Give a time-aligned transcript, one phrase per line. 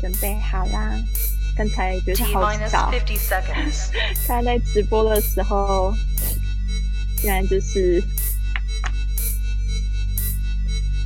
[0.00, 0.92] 准备好啦。
[1.56, 2.92] 刚才就是好早，
[4.26, 5.94] 他在 直播的时候，
[7.16, 8.02] 竟然就是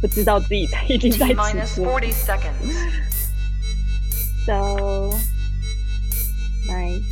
[0.00, 1.34] 不知道自己已经在直
[1.80, 2.00] 播。
[4.44, 5.14] So
[6.66, 7.02] nice，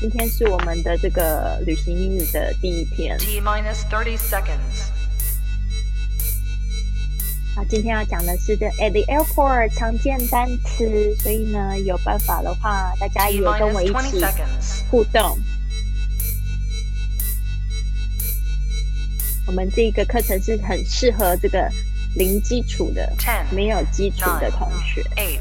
[0.00, 3.16] 今天是我们的这个旅行英语的第一天。
[3.18, 4.87] T minus thirty seconds。
[7.58, 14.24] 啊，今天要讲的是这，at the airport 常见单词，所以呢，有办法的话，大家也跟我一起
[14.88, 15.36] 互动。
[19.44, 21.68] 我们这个课程是很适合这个
[22.14, 23.12] 零基础的、
[23.50, 25.02] 没有基础的同学。
[25.16, 25.40] Eight,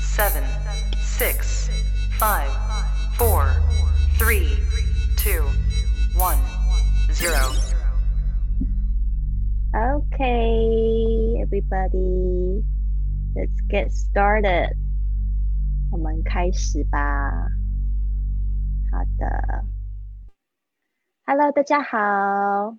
[0.00, 0.44] seven,
[1.02, 1.68] six,
[2.20, 2.50] five,
[3.18, 3.48] four,
[4.16, 4.58] three,
[5.16, 5.42] two,
[6.16, 6.38] one,
[7.12, 7.67] zero.
[9.74, 12.64] Okay, everybody,
[13.36, 14.72] let's get started.
[15.92, 17.50] 我们开始吧。
[18.90, 19.66] 好的
[21.26, 22.78] ，Hello，大家好。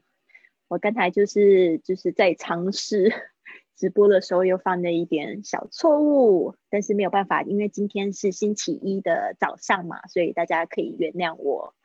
[0.68, 3.14] 我刚才就是就是在尝试
[3.78, 11.76] 直播的时候又犯了一点小错误，但是没有办法，因为今天是星期一的早上嘛，所以大家可以原谅我。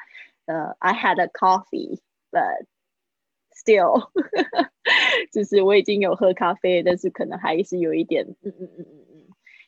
[0.46, 2.64] 呃，I had a coffee, but
[3.54, 4.10] still，
[5.34, 9.24] 就是我已经有喝咖啡，但是可能还是有一点，嗯嗯嗯嗯嗯。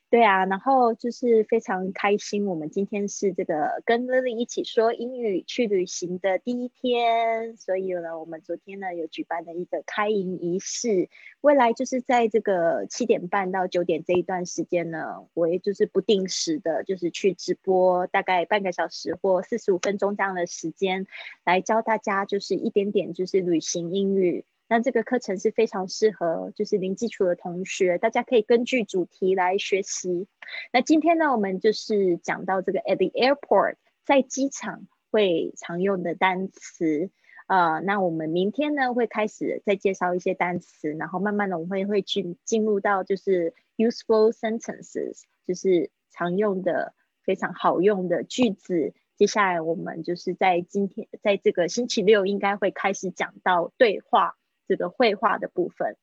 [0.09, 2.47] 对啊，然后就是非常开心。
[2.47, 11.09] 我们今天是这个跟 Lily 一起说英语去旅行的第一天，所以呢，我们昨天呢有举办了一个开营仪式。
[11.41, 21.09] 未来就是在这个七点半到九点这一段时间呢，我也就是不定时的，就是去直播，大概半个小时或四十五分钟这样的时间，
[21.45, 24.45] 来教大家就是一点点就是旅行英语。
[24.69, 30.27] 那这个课程是非常适合就是零基础的同学，大家可以根据主题来学习。
[30.73, 37.11] 那今天呢，我们就是讲到这个 at the airport，在机场会常用的单词。
[37.47, 46.93] 呃，那我们明天呢会开始再介绍一些单词，然后慢慢的我们会会去进入到就是 useful sentences，就是常用的
[47.23, 48.95] 非常好用的句子。
[49.17, 54.37] 接下来我们就是在今天在这个星期六应该会开始讲到对话。
[54.68, 55.98] 这个绘画的部分。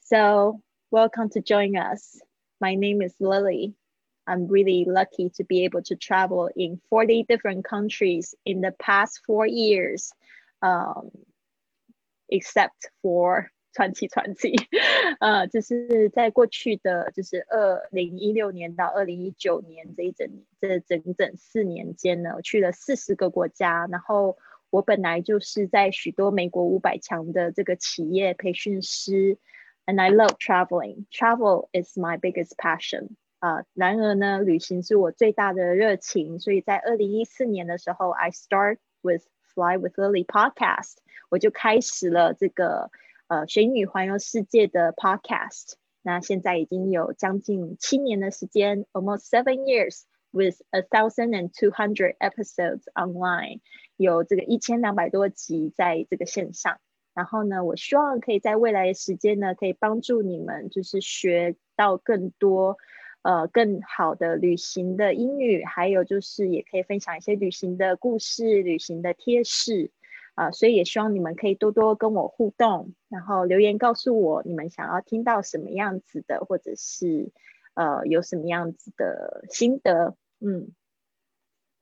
[0.00, 0.60] So
[0.90, 2.20] welcome to join us.
[2.58, 3.74] My name is Lily.
[4.24, 9.20] I'm really lucky to be able to travel in 40 different countries in the past
[9.26, 10.12] four years,
[10.60, 11.10] um,
[12.28, 14.54] except for 2020，
[15.18, 24.36] 呃，就是在过去的就是二零一六年到二零一九年这一整这整整四年间呢，去了四十个国家，然后
[24.76, 29.38] 我本来就是在许多美国五百强的这个企业培训师，
[29.84, 31.04] and I love traveling.
[31.10, 33.10] Travel is my biggest passion.
[33.38, 40.96] 啊，然而呢，旅行是我最大的热情，所以在二零一四年的时候，I start with Fly with Lily podcast，
[41.28, 42.90] 我就开始了这个
[43.26, 45.74] 呃学英语环游世界的 podcast。
[46.02, 53.60] 那现在已经有将近七年的时间，almost seven years。with a thousand and two hundred episodes online，
[53.97, 56.79] 有这个一千两百多集在这个线上。
[57.13, 62.77] 然后呢，我希望可以在未来的时间呢，可以帮助你们，就是学到更多，
[63.23, 69.91] 呃，更好的旅行的英语，还有就是也可以分享一些旅行的故事、旅行的贴士
[70.35, 70.51] 啊。
[70.51, 77.31] 所以也希望你们可以多多跟我互动，然后留言告诉我你们想要听到什么样子的，或者是。
[77.77, 80.15] 呃，有什么样子的心得？
[80.39, 80.69] 嗯，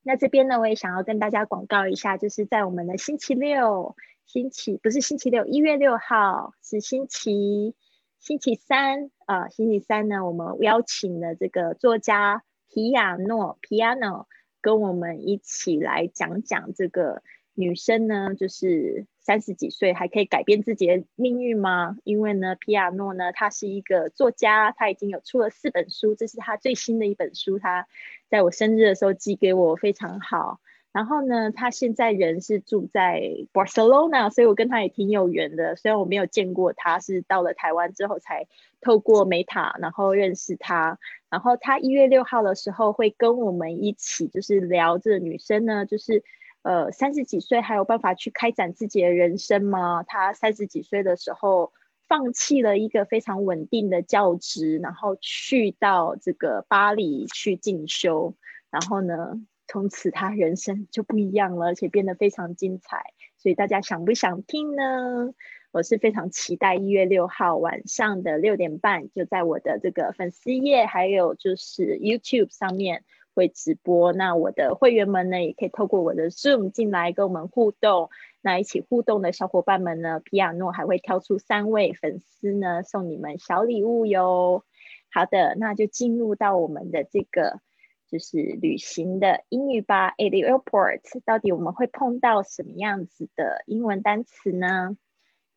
[0.07, 3.95] 那这边呢，我也想要跟大家广告一下，就是在我们的星期六，
[4.27, 7.73] 星期不是星期六，一月六号是星期
[8.19, 14.27] 星期三啊，星期三呢，我们邀请了这个作家皮亚诺 （Piano）
[14.61, 17.23] 跟我们一起来讲讲这个。
[17.57, 21.95] 女生呢，就是三十几岁还可以改变自己的命运吗？
[22.03, 27.57] 因为呢，皮亚诺呢，他是一个作家，他已经有出了四本书，这是他最新的一本书。
[27.57, 27.87] 他
[28.29, 30.59] 在我生日的时候寄给我，非常好。
[30.91, 33.21] 然后呢，他现在人是住在
[33.53, 35.77] Barcelona，所以我跟他也挺有缘的。
[35.77, 38.47] 虽然我没有见过他，是到了台湾之后才
[38.81, 40.99] 透过美塔然后认识他。
[41.29, 46.21] 然后他一月六号的时候会跟我们一起，就是聊这女生呢，就是。
[46.65, 50.01] 呃，三十几岁还有办法去开展自己的人生吗？
[50.01, 51.71] 他三十几岁的时候
[52.07, 58.33] 放弃了一个非常稳定的教职，然后去到这个巴黎去进修，
[58.71, 63.13] 然后呢，从此他人生就不一样了，而且变得非常精彩。
[63.37, 65.35] 所以大家想不想听呢？
[65.69, 73.03] 我是非常期待一月六号晚上的六点半，就在我的这个粉丝页，还有就是 YouTube 上面
[73.35, 74.13] 会直播。
[74.13, 78.09] 那我的会员们呢，也可以透过我的 Zoom 进来跟我们互动。
[78.41, 84.63] 那一起互动的小伙伴们呢，皮亚诺还会挑出三位粉丝呢，送你们小礼物哟。
[85.11, 87.59] 好的，那就进入到我们的这个。
[88.07, 90.11] 就是旅行的英语吧。
[90.11, 94.95] At the airport，到底我们会碰到什么样子的英文单词呢？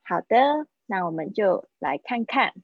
[0.02, 2.54] 好的，那我们就来看看。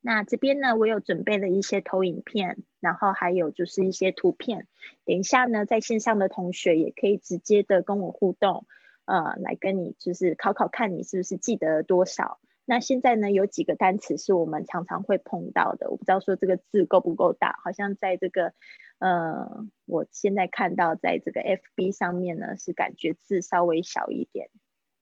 [0.00, 4.66] 那这边呢，我有准备了一些投影片，然后还有就是一些图片。
[5.04, 8.66] 等一下呢，在线上的同学也可以直接的跟我互动，
[9.04, 12.40] 呃，来跟你就是考考看你是不是记得多少。
[12.64, 18.52] 那现在呢，有几个单词是我们常常会碰到的，我不知道说这个字够不够大，好像在这个，
[19.00, 24.50] 呃，我现在看到在这个 FB 上面呢，是感觉字稍微小一点。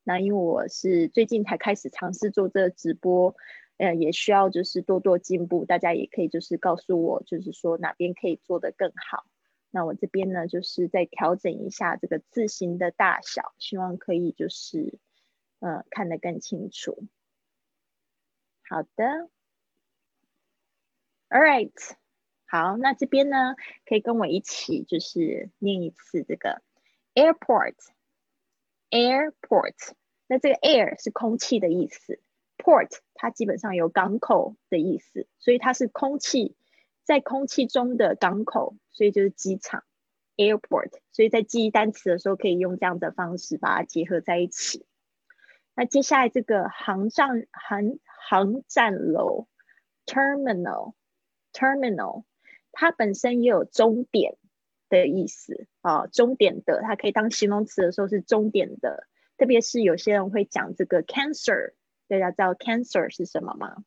[0.02, 3.36] 那因为我是最近才开始尝试做这个直播，
[3.78, 9.24] 呃，也需要就是多多进步，大家也可以就是告诉我，就是说哪边可以做得更好。
[9.70, 14.98] 那我这边呢，就是再调整一下这个字形的大小，希望可以就是，
[15.60, 17.06] 呃，看得更清楚。
[18.68, 19.28] 好的
[21.28, 21.70] ，All right，
[22.46, 23.54] 好，那这边呢，
[23.86, 26.62] 可以跟我一起就是念一次这个
[27.14, 29.92] airport，airport。
[30.26, 32.20] 那这个 air 是空气的意思
[32.68, 36.54] ，port 它基本上有港口的意思，所以它是空气
[37.02, 39.84] 在空气中的港口，所以就是机场
[40.36, 40.90] airport。
[41.12, 44.84] 所以在记忆单词的时候，可以用这样的方式把它结合在一起。
[45.74, 49.48] 那接下来这个航站航航站楼
[50.04, 52.24] ，terminal，terminal，
[52.72, 54.36] 它本身也有终点
[54.90, 59.06] 的意思啊，终点的，它可以当形容词的时候是终点的。
[59.38, 61.74] 特别是有些人会讲这个 cancer，
[62.08, 63.84] 大家知道 cancer 是什么吗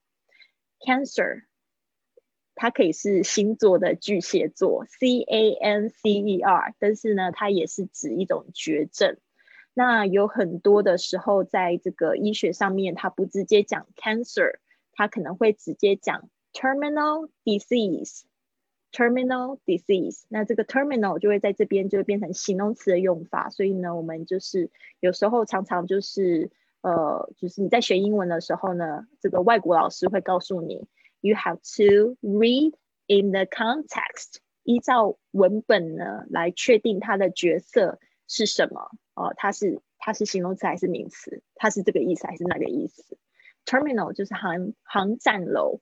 [0.79, 1.43] ？cancer，
[2.55, 9.17] 它可以是星座的巨蟹座，c a n c e r，但是呢，它也是指一种绝症。
[9.73, 14.59] 那有很多的时候，在这个医学上面，它不直接讲 cancer，
[14.91, 20.23] 它可能会直接讲 terminal disease，terminal disease。
[20.27, 23.49] 那这个 terminal 就会在这边就会变成形容词的用法。
[23.49, 24.69] 所以呢，我们就是
[24.99, 26.51] 有时候常常就是
[26.81, 30.87] 呃，就是你在学英文的时候呢，这个外国老师会告诉你
[31.21, 32.73] ，you have to read
[33.07, 38.89] in the context，依照文本呢来确定它的角色是什么。
[39.13, 41.43] 哦，它是它是形容词还是名词？
[41.55, 43.17] 它是这个意思还是那个意思
[43.65, 45.79] ？Terminal 就是航航站楼。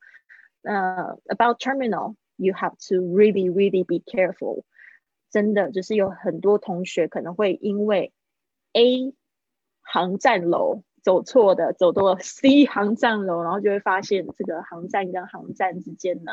[0.64, 4.64] 呃，about terminal you have to really really be careful。
[5.30, 8.12] 真的就是有很多同学可能会因为
[8.74, 9.14] A
[9.82, 16.32] 航站楼走错的，走到 C 航站楼，然后就会发现这个航站跟航站之间呢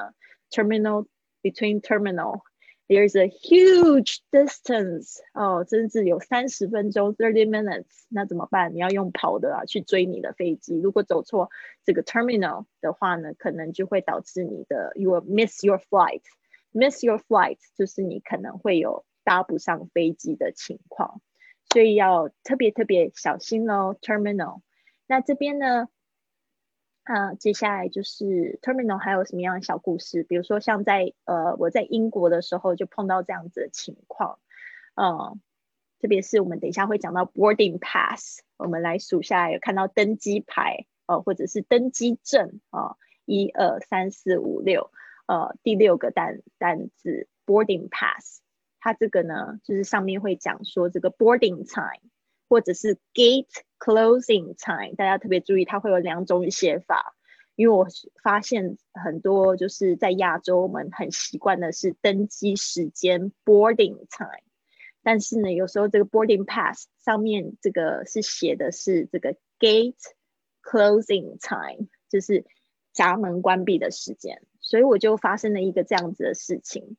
[0.50, 1.06] ，terminal
[1.42, 8.74] between terminal，there is a huge distance 哦，甚至有三十分钟 thirty minutes，那怎么办？
[8.74, 10.78] 你要用跑的啊去追你的飞机。
[10.80, 11.50] 如果走错
[11.84, 16.22] 这个 terminal 的话呢，可能就会导致你的 you will miss your flight。
[16.72, 21.22] miss your flight 就是你可能会有搭不上飞机的情况，
[21.72, 23.96] 所以要特别特别小心哦。
[24.00, 24.60] terminal，
[25.06, 25.88] 那这边呢？
[27.04, 30.24] 啊，接下来就是 terminal 还有什么样的小故事？
[30.24, 34.40] 比如说像在呃我在英国的时候就碰到这样子的情况，
[34.96, 35.40] 嗯，
[36.00, 44.90] 特别是我们等一下会讲到 boarding pass，我们来数下来有看到登机牌哦，或者是登机证啊，一二三四五六，
[45.26, 48.42] 呃，第六个单单字 boarding pass，
[48.80, 52.10] 它这个呢就是上面会讲说这个 boarding time。
[52.48, 53.48] 或者是 gate
[53.80, 57.16] closing time，大家特别注意，它会有两种写法。
[57.56, 57.88] 因为我
[58.22, 64.44] 发现很多就是在亚洲，我们很习惯的是登机时间 boarding time，
[65.02, 69.96] 但是呢，有时候这个 boarding pass 上面这个是写的是这个 gate
[70.62, 72.44] closing time，就是
[72.92, 74.40] 闸门关闭的时间。
[74.60, 76.96] 所以我就发生了一个这样子的事情。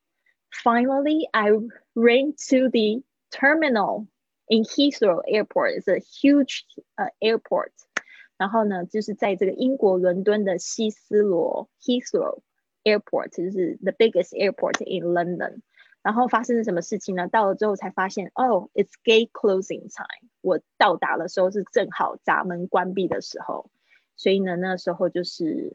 [0.63, 1.51] Finally, I
[1.93, 4.07] ran to the terminal.
[4.49, 7.71] In Heathrow Airport is a huge 呃 airport，
[8.37, 12.41] 然后呢，就是在这个英国伦敦的希斯罗 Heathrow
[12.83, 15.61] Airport，就是 the biggest airport in London。
[16.01, 17.29] 然后发生了什么事情呢？
[17.29, 20.29] 到了之后才发现，哦，it's gate closing time。
[20.41, 23.71] 我到达的时候是正好闸门关闭的时候，
[24.17, 25.71] 所以呢，那时候就是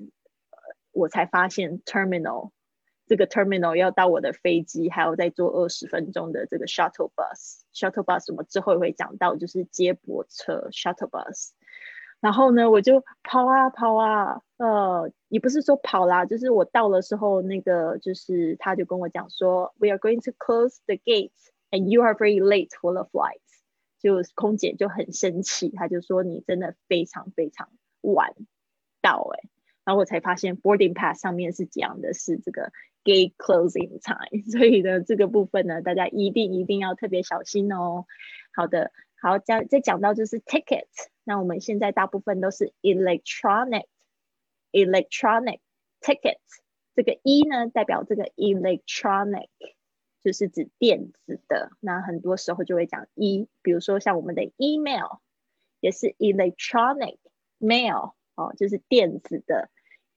[0.50, 0.58] 呃，
[0.92, 2.50] 我才发现 terminal。
[3.05, 7.61] 这个 terminal 要到我的飞机，还要再坐二十分钟的这个 shuttle bus。
[7.73, 11.51] shuttle bus 我们之后会讲到，就是接驳车 shuttle bus。
[12.19, 23.39] 然后呢，我就跑啊跑啊，呃，也不是说跑啦，就是我到的时候，那个就是他就跟我讲说，We are going to close the gates and you are very late for the flight。
[23.99, 27.69] 就空姐就很生气，她就说你真的非常非常
[28.01, 28.33] 晚
[29.01, 29.49] 到哎，
[29.85, 32.71] 然后我才发现 boarding pass 上面是讲的是这个
[33.03, 38.05] gate closing time，所以呢这个部分呢，大家一定一定要特别小心哦。
[38.53, 38.91] 好的。
[39.25, 40.83] 好，再再讲到就是 ticket，
[41.23, 45.59] 那我们现在大部分都是 electronic，electronic
[46.01, 46.59] tickets，
[46.93, 49.47] 这个 e 呢代表这个 electronic，
[50.21, 55.19] 就是指电子的，那很多时候就会讲 e，比如说像我们的 email
[55.79, 57.15] 也是 electronic
[57.61, 59.69] mail，哦，就是电子的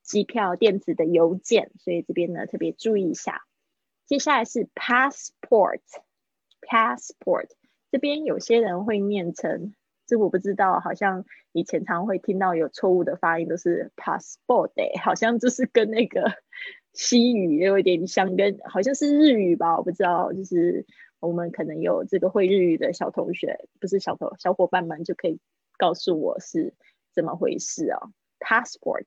[0.07, 3.43] 机票、电子的邮件，所以这边呢特别注意一下。
[4.07, 7.51] 接下来是 passport，passport。
[7.91, 9.75] 这边有些人会念成，
[10.07, 14.71] 这我不知道，好像以前常会听到有错误的发音，都是 passport，
[15.03, 16.33] 好像就是跟那个
[16.95, 20.87] 西语也有一点像，跟好像是日语吧，我不知道，就是
[21.19, 25.41] 我们可能有这个会日语的小同学，不是小同小伙伴们就可以
[25.79, 26.75] 告诉我是
[27.13, 27.99] 怎么回事啊
[28.39, 29.07] ？passport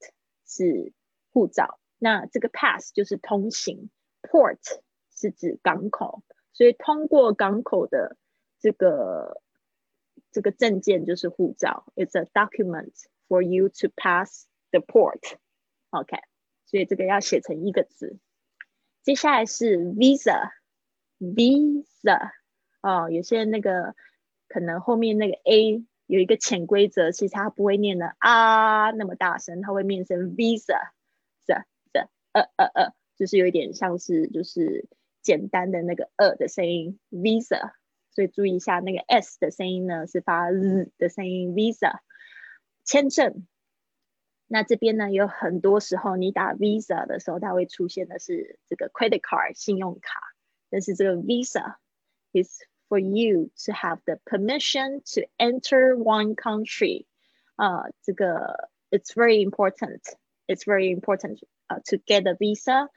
[0.49, 0.91] 是
[1.31, 3.89] 护照，那这个 pass 就是通行
[4.23, 4.59] ，port
[5.15, 8.17] 是指港口，所以通过港口的。
[8.61, 9.41] 这个
[10.33, 12.91] 这个证件就是护照，It's a document
[13.29, 15.37] for you to pass the port。
[15.91, 16.17] OK，
[16.65, 18.19] 所以这个要写成一个字。
[19.01, 22.31] 接下来是 visa，visa
[22.81, 23.95] 哦，有些那个
[24.49, 34.87] 可能后面那个 a 有一个潜规则，其实它不会念的啊那么大声，它会念成 visa，the the 呃呃呃，就是有一点像是就是
[35.21, 37.73] 简单的那个呃的声音，visa。
[38.09, 41.53] 所以注意一下，那个 s 的声音呢是发 z 的声音。
[41.53, 41.99] visa
[42.83, 43.45] 签证，
[44.47, 50.19] 那这边呢有很多时候你打 visa 的时候，它会出现的是这个 credit card 信用卡，
[50.71, 51.75] 但是这个 visa
[52.33, 57.06] is for you to have the permission to enter one country。
[57.56, 60.00] 啊，这个 it's very important.
[60.46, 62.88] It's very important uh, to get a visa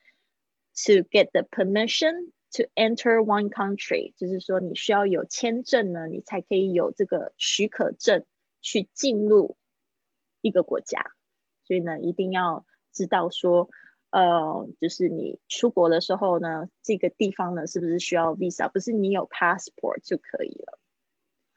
[0.85, 8.25] to get the permission To enter one country，就是说你需要有签证呢，你才可以有这个许可证
[8.61, 9.57] 去进入
[10.39, 11.11] 一个国家。
[11.65, 13.69] 所以呢，一定要知道说，
[14.12, 18.70] 呃，就是你出国的时候呢，这个地方呢是不是需要 visa？
[18.70, 20.78] 不是你有 passport 就可以了。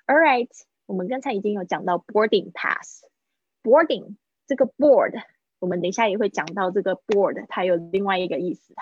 [0.08, 0.50] All right，
[0.86, 4.16] 我们刚才已经有讲到 boarding pass，boarding
[4.48, 5.22] 这个 board，
[5.60, 8.74] 我们等一下也会讲到这个 board，它有另外一个意思。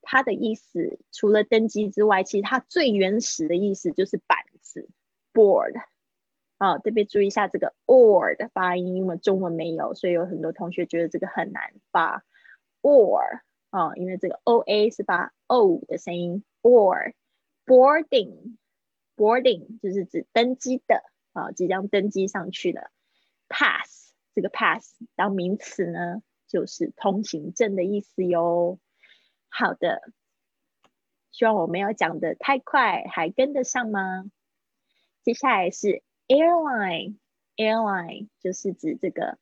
[0.00, 4.88] 它的意思除了登机之外，其实它最原始的意思就是板子
[5.34, 5.74] ，board。
[6.56, 12.24] 啊，特别注意一下这个 or 的发音，因为中文没有，所以有很多同学觉得这个很难发。
[12.82, 16.44] Or 啊，因为这个 o a 是发 o 的声音。
[16.62, 17.14] or
[17.64, 22.90] boarding，boarding 就是指登机的啊，即将登机上去的。
[23.48, 28.78] pass 这个 pass 当名词呢，就是通行证的意思哟。
[29.48, 30.02] 好的，
[31.32, 34.30] 希望我没有讲的太快，还跟得上吗？
[35.22, 39.38] 接下来是 airline，airline 就是指这个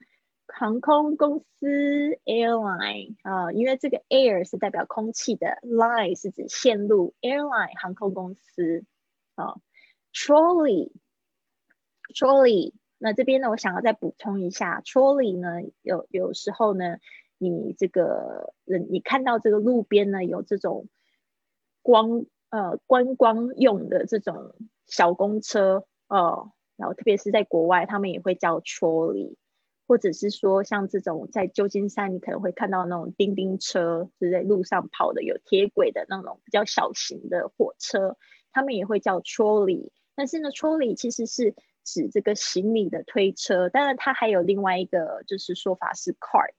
[0.58, 8.84] 航空公司 airline 啊，因为这个 air 是代表空气的，line 是指线路，airline 航空公司
[9.36, 9.54] 啊
[10.12, 16.96] ，trolley，trolley，那这边呢，我想要再补充一下，trolley 呢，有有时候呢。
[17.40, 20.88] 你这个人，你看到这个路边呢有这种
[21.82, 24.56] 光呃观光用的这种
[24.88, 29.36] 小公车哦，然后特别是在国外，他们也会叫 trolley，
[29.88, 38.18] 或者是说像这种在旧金山，你可能会看到那种叮叮车，是在路上跑的有铁轨的那种比较小型的火车，
[38.52, 39.90] 他们也会叫 trolley。
[40.14, 41.54] 但是呢，trolley 其实是
[41.84, 46.52] 指这个行李的推车，当然它还有另外一个就是说法是 cart。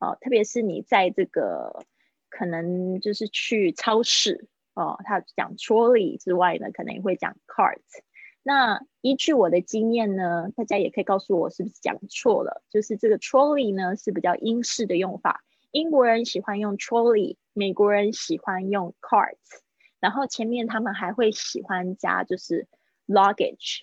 [0.00, 1.84] 哦，特别是你在这个
[2.28, 7.78] 可能就是去超市哦，他讲 trolley 之外呢，可能也会讲 cart。
[8.46, 12.62] 那依据我的经验呢，大家也可以告诉我是不是讲错了。
[12.68, 19.38] 就是这个 trolley 呢是比较英式的用法，英国人喜欢用 trolley，美国人喜欢用 cart，
[19.98, 22.68] 然后前面他们还会喜欢加就是
[23.06, 23.80] luggage。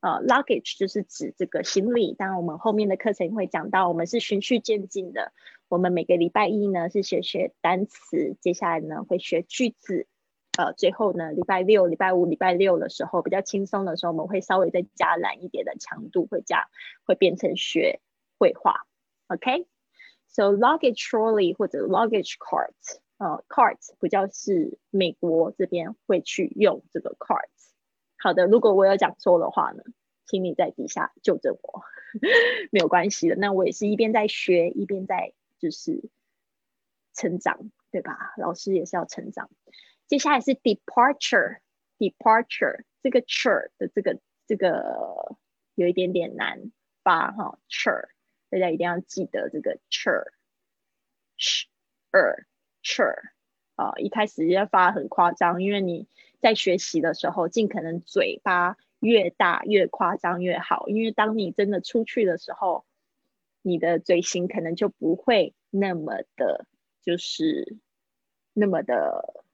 [0.00, 2.14] 呃，luggage 就是指这个行李。
[2.14, 5.32] 当然，我们后面的课程会讲到，我们是循序渐进的。
[5.68, 10.06] 我们每个礼拜一呢是学学单词，接下来呢会学句子。
[10.58, 16.68] 呃，最后呢，礼拜六、礼拜五、礼拜六的时候比较轻松的时候，我们会稍微再加懒一点的强度，会加
[17.04, 18.00] 会变成学
[18.38, 18.84] 绘画。
[19.28, 22.72] OK，so luggage trolley 或者 luggage cart，
[23.18, 27.46] 呃，cart 比较是美国这边会去用这个 cart。
[28.18, 29.84] 好的，如果我有讲错的话呢，
[30.26, 31.84] 请你在底下纠正我，
[32.72, 33.36] 没有关系的。
[33.36, 36.02] 那我也是一边在学，一边在就是
[37.14, 38.34] 成长，对吧？
[38.38, 39.48] 老师也是要成长。
[40.08, 45.36] 接下来是 departure，departure 这个 ch 的这个这个
[45.74, 46.72] 有一点点难
[47.04, 48.08] 发哈，ch，
[48.48, 50.30] 大家一定要记得这个 ch，ch，ch，
[53.74, 56.08] 啊，一开始要发很夸张，因为你
[56.40, 62.86] 在学习的时候，尽可能嘴巴越大越夸张越好，因为当你真的出去的时候，
[63.60, 66.64] 你的嘴型可能就不会那么的，
[67.02, 67.76] 就是
[68.54, 69.44] 那么的。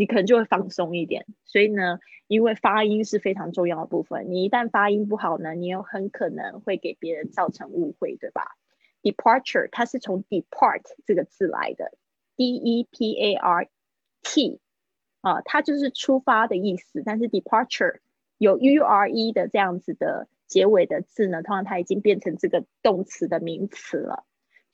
[0.00, 8.56] 你可能就会放松一点，所以呢，因为发音是非常重要的部分，你一旦发音不好呢，你有很可能会给别人造成误会，对吧
[9.02, 11.92] ？Departure 它是从 depart 这个字来的
[12.34, 13.68] ，D E P A R
[14.22, 14.58] T
[15.20, 17.02] 啊，它就是出发的意思。
[17.04, 17.98] 但是 departure
[18.38, 24.24] 有 U R E 的这样子的结尾的字呢，通常它已经变成这个动词的名词了，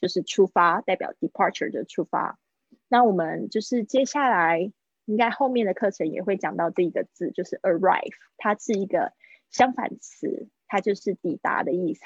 [0.01, 2.39] 就是出发，代表 departure 的出发。
[2.87, 4.71] 那我们就是接下来。
[5.07, 9.15] 应该后面的课程也会讲到这一个字，就是 arrive，它是一个
[9.51, 12.03] 相反词，它就是抵达的意思。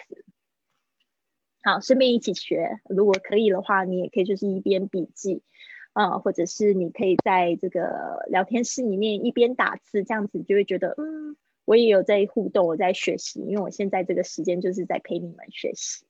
[1.62, 5.42] 好，顺便一起学，如果可以的话，你也可以就是一边笔记，
[5.92, 16.07] 啊，或者是你可以在这个聊天室里面一边打字，这样子就会觉得，嗯，我也有在互动，我在学习，因为我现在这个时间就是在陪你们学习。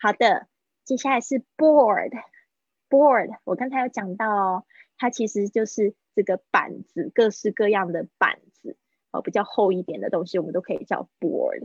[0.00, 0.48] 好的，
[0.84, 4.66] 接下来是 board，board，我刚才有讲到，
[5.02, 5.94] 它其实就是。
[6.14, 8.76] 这个板子，各式各样的板子，
[9.12, 11.62] 哦，比较厚一点的东西，我们都可以叫 board。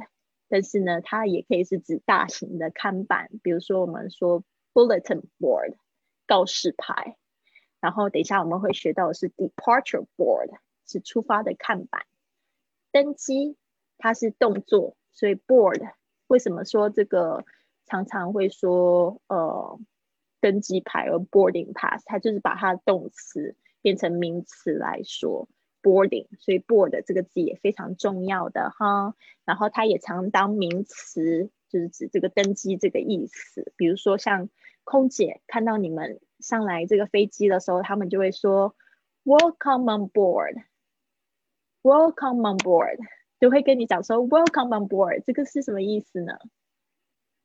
[0.48, 5.76] 但是呢，它也可以是指大型的看板，比如说我们说 bulletin board
[6.26, 7.18] 告示牌。
[7.82, 10.50] 然后等一下我们会学到的是 departure board
[10.88, 12.06] 是出发的看板。
[12.94, 13.58] 登机
[13.98, 15.92] 它是动作，所以 board
[16.28, 17.44] 为什么说这个
[17.86, 19.78] 常常会说呃
[20.42, 23.56] 登机牌而 boarding pass，它就是把它的动词。
[23.80, 25.48] 变成名词来说
[25.82, 29.16] ，boarding，所以 board 这个字也非常重要的哈。
[29.46, 33.72] 然后它也常当名词，就是指这个登机这个意思。
[33.78, 34.50] 比如说像
[34.84, 38.76] 空姐看到你们上来这个飞机的时候，他们就会说
[39.24, 40.56] Welcome on board，Welcome
[42.42, 42.98] on board，
[43.40, 46.34] 就会跟你讲说 Welcome on board，这个是什么意思呢？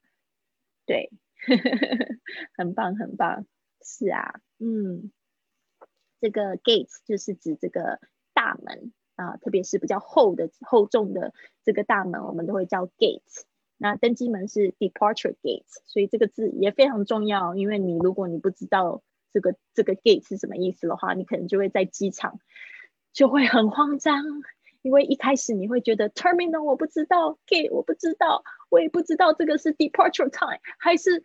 [0.85, 1.11] 对。
[2.57, 3.47] 很棒，很棒，
[3.81, 5.13] 是啊，嗯，
[6.21, 8.01] 这个 gate 就是指这个
[8.35, 13.45] 大门啊，特别是比较厚的、厚重的这个大门，我们都会叫 gate。
[13.77, 22.41] 那登机门是 departure gate，所以这个字也非常重要，因为你如果你不知道这个这个 gate 是什么意思的话，你可能就会在机场
[23.13, 24.25] 就会很慌张。
[24.83, 31.25] 因为一开始你会觉得 terminal 我不知道，gate 我不知道，我也不知道这个是 departure time 还是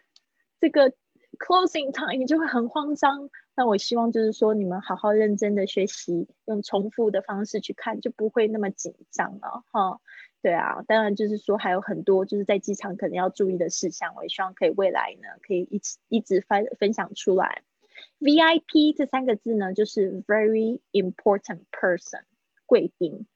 [0.59, 0.91] 这个
[1.39, 3.29] closing time，你就会很慌张。
[3.55, 9.99] 那我希望就是说你们好好认真的学习，用重复的方式去看，就不会那么紧张了哈。
[10.41, 17.61] 对啊，当然就是说还有很多就是在机场可能要注意的事项，我也希望可以未来呢可以一起一直分分享出来。
[18.19, 22.23] VIP 这三个字呢，就是 very important person，
[22.65, 23.27] 贵宾。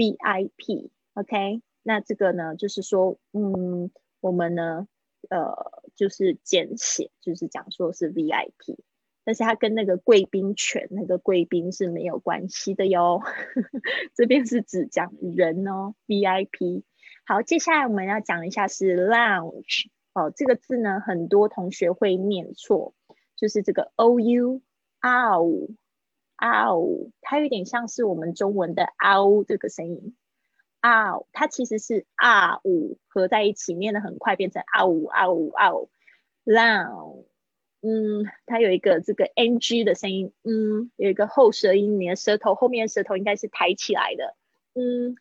[0.00, 4.88] VIP，OK，那这个呢，就是说，嗯，我们呢，
[5.28, 5.54] 呃，
[5.94, 8.78] 就是简写，就是讲说是 VIP，
[9.24, 13.20] 但是它跟那个贵宾犬那个贵宾是没有关系的哟。
[14.16, 16.82] 这边是指讲人哦，VIP。
[17.26, 22.94] 好，接下来我们要讲一下是 lounge 哦，这个字呢，很多同学会念错，
[23.36, 24.62] 就是这个 OU
[25.02, 25.74] OU。
[26.40, 30.16] 啊呜，它有点像是我们中文的啊呜这个声音。
[30.80, 35.90] 啊呜，它其实是啊呜合在一起念的很快，变成啊呜啊呜啊呜。
[36.46, 37.26] lounge，
[37.82, 44.34] 嗯，它有一个这个 ng 的声音，嗯，有一个后舌音，你的舌头后面舌头应该是抬起来的，
[44.72, 45.16] 嗯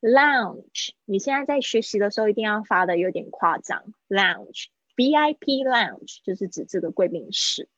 [0.00, 7.68] ，lounge，你现在在学习的时候一定要发的有点夸张，lounge，VIP lounge 就是指这个贵宾室。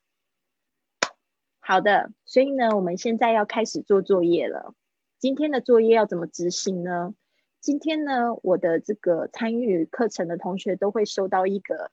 [1.67, 4.73] 好的，所以呢，我们现在要开始做作业了。
[5.19, 7.13] 今天的作业要怎么执行呢？
[7.59, 11.91] 今天呢，我的这个参与课程的同学都会收到一个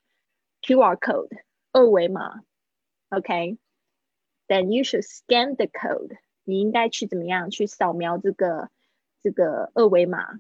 [0.62, 1.40] QR code
[1.72, 2.42] 二维码
[3.08, 6.18] ，OK？Then you should scan the code。
[6.44, 8.70] 你应该去怎么样去扫描这个
[9.24, 10.34] 这个二维码？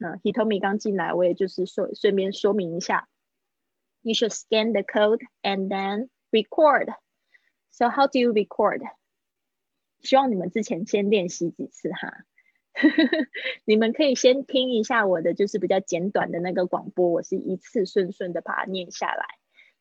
[0.00, 3.08] 嗯，Hitomi 刚进来，我也就是说顺便说明一下
[4.00, 6.92] ，You should scan the code and then record。
[7.72, 8.82] So how do you record？
[10.00, 12.24] 希望你们之前先练习几次哈。
[13.64, 19.26] 你们可以先听一下我的，就是比较简短的那个广播，我是一次顺顺的把它念下来，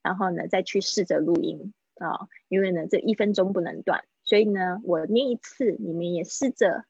[0.02, 6.86] 然后呢再去试着录音啊，因为呢这一分钟不能断，所以呢我念一次，你们也试着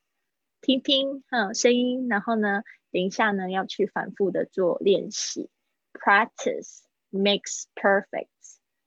[0.59, 5.49] 听听哈声音，然后呢等一下呢要去反复的做练习
[5.93, 8.27] ，practice makes perfect，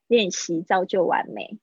[0.09, 1.61] 练习造就完美。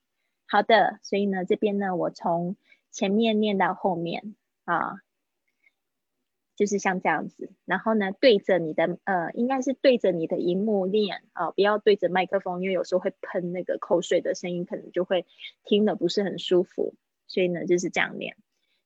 [0.52, 2.58] 好的，所以呢这边呢我从
[2.92, 4.36] 前面念到后面
[4.66, 5.02] 啊。
[6.58, 15.26] 就是像这样子，然后呢，对着你的呃，应该是对着你的荧幕念啊，不要对着麦克风，因为有时候会喷那个口水的声音，可能就会
[15.64, 16.94] 听的不是很舒服。
[17.26, 18.38] 所以呢，就是这样念，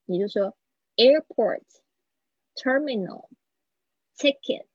[0.05, 0.55] 你就说
[0.95, 1.63] airport
[2.55, 3.27] terminal
[4.15, 4.67] ticket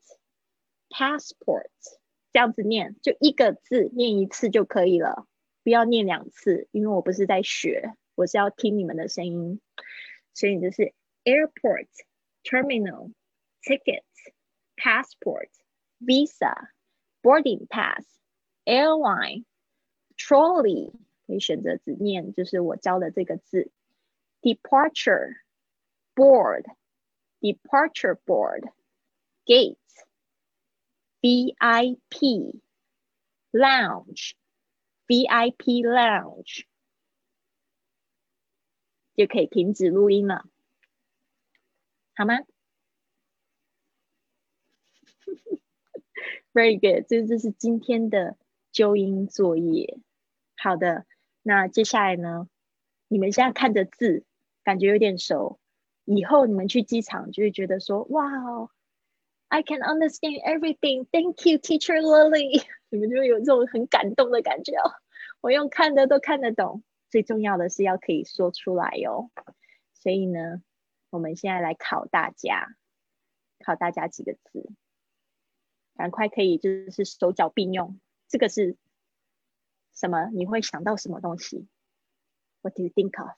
[0.90, 1.70] passport
[2.32, 5.26] 这样子念，就一个字念一次就可以了，
[5.69, 9.59] 不要念两次，因为我不是在学，我是要听你们的声音，
[10.33, 13.11] 所以就是 airport。terminal,
[13.67, 14.05] ticket,
[14.77, 15.49] passport,
[15.99, 16.53] visa,
[17.23, 18.05] boarding pass,
[18.67, 19.45] airline,
[20.15, 20.93] trolley
[21.25, 23.71] 可以选择只念就是我教的这个字，
[24.43, 25.37] departure,
[26.13, 26.65] board,
[27.41, 28.71] departure board,
[29.43, 29.79] gate,
[31.23, 32.61] VIP,
[33.51, 34.33] lounge,
[35.10, 36.66] VIP lounge
[39.16, 40.44] 就可以停止录音了。
[42.14, 42.34] 好吗？
[46.54, 48.36] Very good，这这是今天的
[48.70, 49.98] 纠音作业。
[50.56, 51.06] 好的，
[51.42, 52.48] 那接下来呢？
[53.08, 54.24] 你们现在看着字，
[54.62, 55.58] 感觉有点熟。
[56.04, 58.70] 以后你们去机场就会觉得说：“哇
[59.50, 61.06] ，I can understand everything.
[61.12, 62.64] Thank you, Teacher Lily。
[62.88, 64.90] ”你们就有这种很感动的感觉哦。
[65.42, 69.30] 我用看的都看得懂，最重要的是要可以说出来哟。
[69.92, 70.62] 所以呢？
[71.10, 72.68] 我们现在来考大家，
[73.64, 74.70] 考大家几个字，
[75.96, 78.00] 赶快可以就是手脚并用。
[78.28, 78.76] 这个是
[79.92, 80.30] 什么？
[80.32, 81.66] 你会想到什么东西
[82.62, 83.32] ？What do you think of?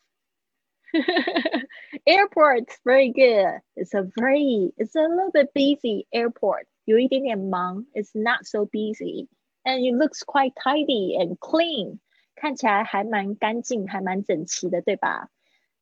[2.06, 3.60] Airport, very good.
[3.76, 6.68] It's a very, it's a little bit busy airport.
[6.86, 7.86] 有一点点忙。
[7.94, 9.28] It's not so busy,
[9.64, 12.00] and it looks quite tidy and clean.
[12.36, 15.30] 看起来还蛮干净，还蛮整齐的，对吧？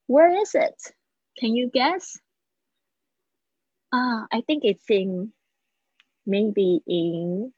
[0.07, 0.93] Where is it?
[1.35, 2.17] Can you guess?
[3.91, 5.31] Ah, I think it's in
[6.25, 7.53] maybe in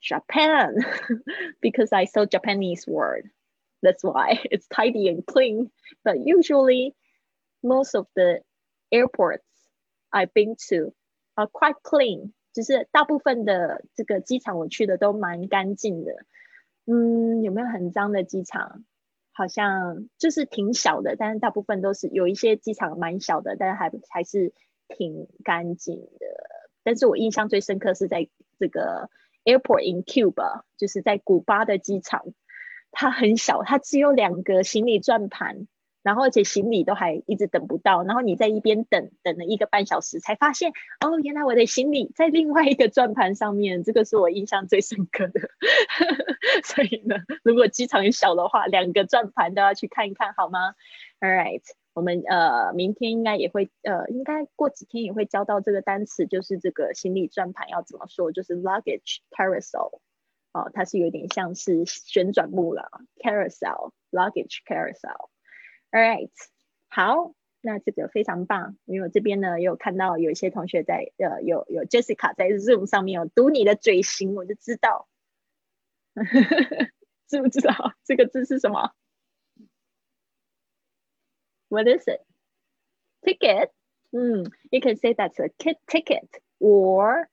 [0.00, 0.74] Japan
[1.60, 3.30] because I saw Japanese word.
[3.80, 5.70] That's why it's tidy and clean.
[6.04, 6.94] But usually,
[7.62, 8.42] most of the
[8.90, 9.46] airports
[10.10, 10.94] I've been to
[11.36, 12.32] are quite clean.
[12.52, 16.12] 就是大部分的这个机场我去的都蛮干净的。
[16.84, 18.84] 嗯，有没有很脏的机场？
[19.34, 24.52] 好像就是挺小的，但是大部分都是有一些机场蛮小的，但是还还是
[24.88, 26.26] 挺干净的。
[26.84, 29.08] 但是我印象最深刻是在这个
[29.44, 32.26] airport in Cuba，就是在古巴的机场，
[32.99, 35.67] 它很小，它只有两个行李转盘。
[36.03, 45.41] 然后而且行李都还一直等不到，然后你在一边等等了一个半小时，才发现哦，原来我的行李在另外一个转盘上面，这个是我印象最深刻的。
[46.63, 50.75] 所以呢，如果机场小的话，两个转盘都要去看一看，好吗
[51.19, 59.99] ？All right，我们呃明天应该也会呃应该过几天也会教到这个单词，就是这个行李转盘要怎么说，就是 luggage carousel，
[60.52, 66.30] 哦，它是有点像是旋转木了，carousel，luggage carousel。All right，
[66.88, 75.08] 好，那这个非常棒，因为我这边呢有看到有一些同学在呃有有 Jessica 在 Zoom 上面有读你的嘴型，我就知道，
[77.28, 78.92] 知不知道这个字是什么？
[81.68, 82.20] What is it?
[83.22, 83.70] Ticket.
[84.10, 86.28] 嗯，You can say that's a ticket
[86.60, 87.28] or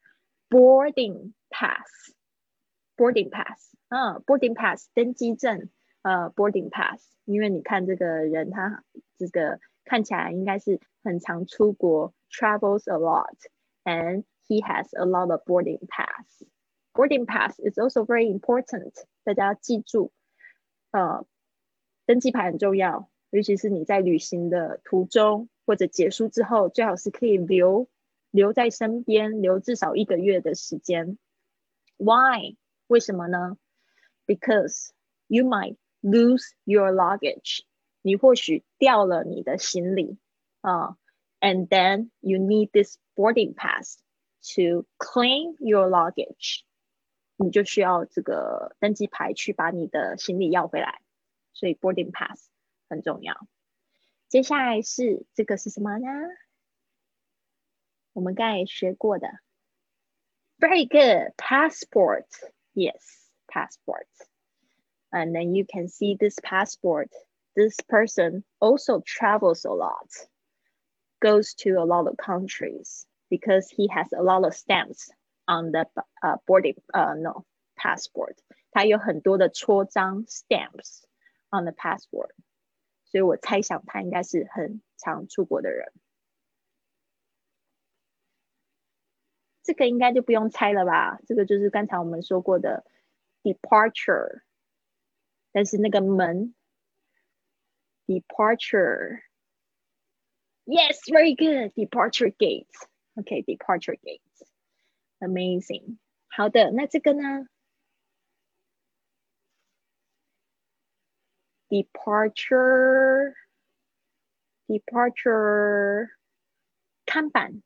[0.48, 2.13] boarding pass.
[2.96, 5.68] boarding pass，嗯，boarding pass 登机证，
[6.02, 8.84] 呃，boarding pass，因为你看这个人他
[9.18, 18.92] 这个看起来应该是很常出国，travels a lot，and he has a lot of boarding pass。boarding pass is also very important，
[19.24, 20.12] 大家要记住，
[20.90, 21.24] 呃，
[22.04, 27.88] 登机牌很重要，尤其是你在旅行的途中或者结束之后，最好是可以留
[28.30, 31.16] 留在身边，留至少一个月的时间。
[31.96, 32.56] Why？
[32.86, 33.56] 为什么呢？
[34.26, 34.90] Because
[35.26, 37.60] you might lose your luggage，
[38.02, 40.18] 你或许掉了你的行李
[40.60, 40.96] 啊，
[41.40, 43.98] and then you need this boarding pass
[44.54, 46.62] to claim your luggage，
[47.36, 51.00] 你就需要这个登机牌去把你的行李要回来，
[51.52, 52.50] 所以 boarding pass
[52.88, 53.46] 很重要。
[54.28, 56.06] 接下来是这个是什么呢？
[58.12, 59.28] 我们刚才学过的，
[60.58, 62.26] very good passport。
[62.74, 63.04] Yes,
[63.50, 64.06] passport.
[65.12, 67.10] And then you can see this passport.
[67.56, 70.08] This person also travels a lot,
[71.20, 75.10] goes to a lot of countries because he has a lot of stamps
[75.48, 75.84] on the
[76.22, 77.44] uh, boarding, uh, no,
[77.76, 78.36] passport.
[78.72, 81.02] 他有很多的戳章 stamps
[81.50, 82.30] on the passport，
[83.04, 85.92] 所以我猜想他应该是很常出国的人。
[89.64, 91.18] 这个应该就不用猜了吧？
[91.26, 92.84] 这个就是刚才我们说过的
[93.42, 94.42] departure，
[95.52, 96.54] 但是那个门
[98.06, 101.74] departure。Yes, very good.
[101.74, 102.68] Departure gate.
[103.16, 104.22] Okay, departure gate.
[105.18, 105.98] Amazing.
[106.28, 107.48] 好的，那这个呢？
[111.68, 113.34] Departure,
[114.66, 116.08] departure
[117.06, 117.62] 看板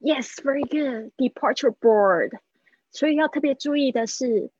[0.00, 1.12] Yes, very good.
[1.18, 2.38] Departure board.
[2.90, 4.50] 所以要特别注意的是，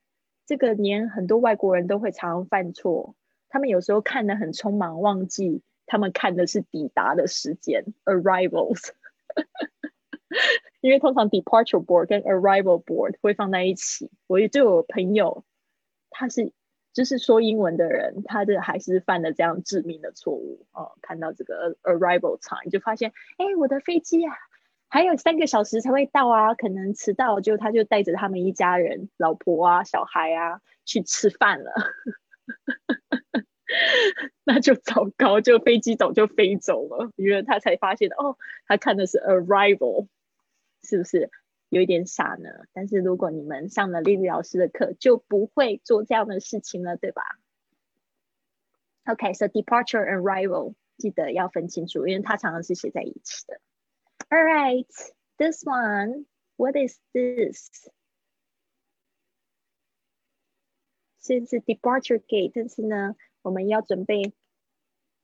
[0.45, 3.15] 这个年很多外国人都会常犯错，
[3.47, 8.89] 他们有时候看的很匆忙，忘记他们看的是抵达的时间 （arrivals）。
[10.81, 14.11] 因为通常 departure board 跟 arrival board 会放在一起。
[14.27, 15.43] 我就有朋友，
[16.09, 16.51] 他是
[16.93, 20.91] 就是说英文的人，他的还是犯了这样致命的错误哦。
[21.01, 24.35] 看到这个 arrival time 就发现，哎，我的飞机啊！
[24.89, 31.71] 还有三个小时才会到啊，可能迟到，就他就带着他们一家人，老婆啊、小孩啊去吃饭了，
[34.43, 40.07] 那就糟糕，就飞机早就飞走了，因为他才发现哦，他看的是 arrival，
[40.81, 41.29] 是不是
[41.69, 42.49] 有一点傻呢？
[42.73, 47.21] 但是如果你们上了丽丽老师的课，就不会做这样的事情了，对吧
[49.05, 53.61] ？OK，so departure and arrival 记得要分清楚，因为它常常是写在一起的。
[54.30, 54.86] All right,
[55.38, 56.26] this one,
[56.56, 57.70] what is this?
[61.20, 64.32] 现在是 departure gate，但是呢，我们要准备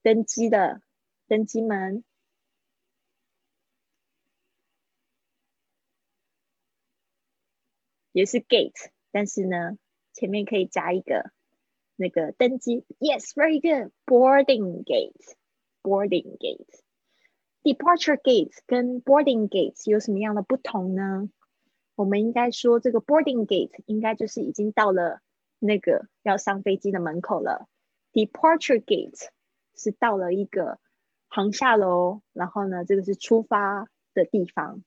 [0.01, 0.81] 登机的
[1.27, 2.03] 登机门，
[8.13, 9.77] 也是 gate，但是呢，
[10.13, 11.31] 前面可以加一个
[11.95, 12.85] 那个登机。
[12.99, 13.91] Yes, very good.
[14.05, 15.35] Boarding gate,
[15.83, 16.81] boarding gate.
[17.65, 21.29] Departure gate 跟 boarding gate 有什么样的不同呢？
[21.95, 25.21] 我们应该说，这个 boarding gate 应该就是已经到了
[25.59, 27.67] 那个要上飞机的门口了。
[28.13, 29.27] Departure gate
[29.75, 30.79] 是到了一个
[31.27, 34.83] 航下楼，然后呢，这个是出发的地方，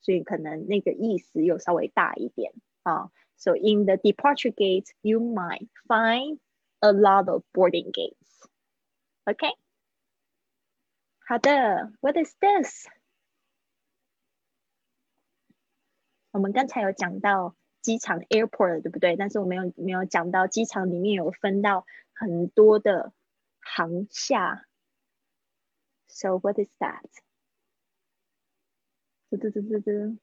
[0.00, 3.10] 所以可能那个意思又稍微大一点啊。
[3.36, 6.38] So in the departure gate, you might find
[6.80, 8.48] a lot of boarding gates.
[9.24, 9.54] Okay.
[11.25, 12.85] 好的，What is this？
[16.31, 19.15] 我们刚才有讲到机场 airport 对不对？
[19.15, 23.13] 但是我没有没有讲到机场里面有分到很多的
[23.61, 24.65] 航厦。
[26.07, 27.09] So what is that？
[29.29, 30.17] 嘟嘟嘟嘟嘟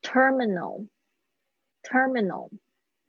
[0.00, 2.50] ，terminal，terminal，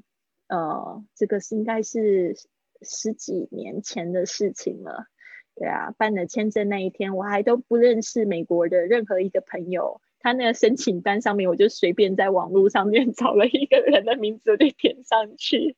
[0.47, 2.35] 呃，这个是应该是
[2.81, 5.07] 十几年前的事情了。
[5.55, 10.01] 对啊，办的签证那一天，我还都不认识美国的任何一个朋友。
[10.21, 15.75] 他那个申请单上面，我就随便在网络上面 找了一个人的名字，我就填上去。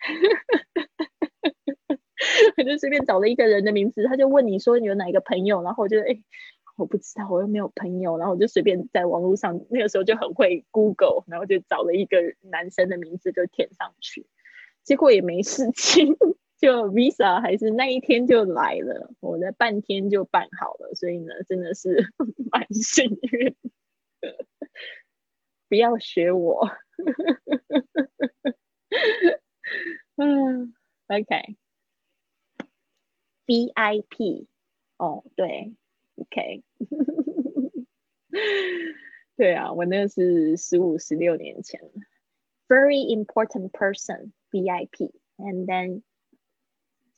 [2.56, 6.22] 我就随便找了一个人的名字，他就问你说你有哪一个朋友，然后我就哎。
[6.76, 14.26] 我不知道，我又没有朋友，然后我就随便在网络上，那个时候就很会 Google，然后就找了一个男生的名字就填上去，
[14.82, 16.16] 结果也没事情，
[16.58, 22.12] 就 Visa 还是那一天就来了，我在半天就办好了，所以呢，真的是
[22.50, 23.54] 蛮幸运。
[25.73, 26.67] 不要学我，
[30.15, 30.73] 嗯，
[33.47, 34.47] OK，VIP，
[34.97, 35.75] 哦，对。
[36.21, 36.63] OK，
[39.37, 41.91] 对啊，我那个是十五、十六年前了。
[42.67, 46.01] Very important person VIP，and then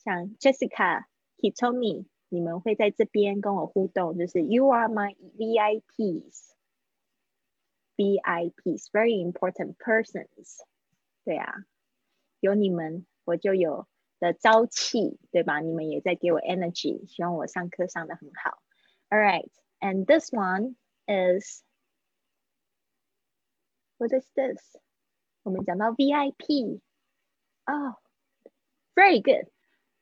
[0.04, 1.06] 像 Jessica
[1.38, 5.16] Hitomi，你们会在这边跟我互动，就是 You are my
[7.96, 10.58] VIPs，VIPs，very important persons。
[11.24, 11.64] 对啊，
[12.40, 13.86] 有你们，我就有
[14.18, 15.60] 的朝气，对吧？
[15.60, 18.62] 你们也在给我 energy，希望我上课上的很好。
[19.08, 21.62] All right, and this one is
[23.98, 24.76] what is this?
[25.42, 26.80] 我们讲到 VIP
[27.66, 27.94] oh,
[28.94, 29.48] very good.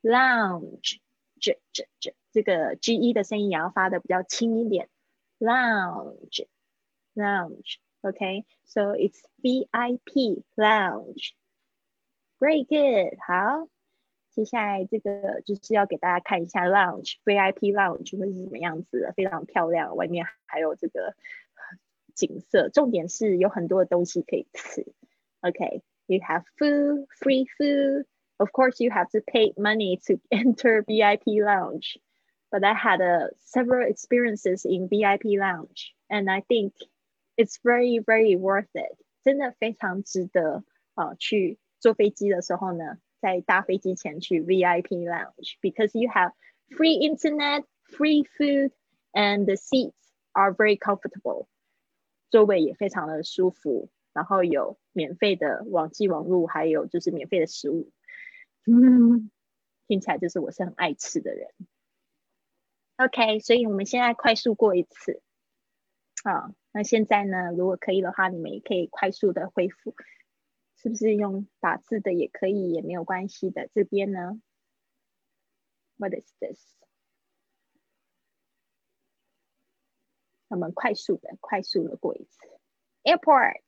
[0.03, 1.01] Lounge,
[1.38, 4.88] 这这这这个 G E 的声音也要发的比较轻一点。
[5.38, 6.47] Lounge,
[7.14, 7.79] lounge.
[8.05, 11.35] Okay, so it's VIP lounge.
[12.40, 13.19] Very good.
[13.27, 13.69] 好。
[14.33, 21.14] 接下来这个就是要给大家看一下 lounge VIP lounge 会是什么样子的，非常漂亮，外面还有这个
[22.14, 22.69] 景色。
[22.69, 24.87] 重点是有很多的东西可以吃。
[25.40, 28.07] OK，you have food, free food.
[28.37, 31.99] Of course, you have to pay money to enter VIP lounge.
[32.51, 36.73] But I had uh, several experiences in VIP lounge, and I think
[37.37, 38.97] it's very, very worth it.
[39.23, 40.64] 真的非常值得
[40.95, 41.14] 啊！
[41.14, 42.99] 去坐飞机的时候呢。
[43.23, 46.33] 在搭飞机前去 VIP lounge because you have
[46.71, 48.73] free internet, free food,
[49.12, 49.93] and the seats
[50.33, 51.47] are very comfortable。
[52.31, 57.93] 座位也非常的舒服，然后有免费的网际网络，还有就是免费的食物。
[58.64, 59.31] 嗯，
[59.87, 61.51] 听起来就是我是很爱吃的人。
[62.97, 65.21] OK，所以我们现在快速过一次。
[66.26, 69.96] 好，那现在呢，如果可以的话，你们也可以快速的恢复。
[70.76, 73.68] 是不是用打字的也可以，也没有关系的。
[73.68, 74.42] 这边呢
[75.98, 76.60] ，What is this？
[80.48, 82.40] 我们快速的、快速的过一次。
[83.04, 83.62] Airport。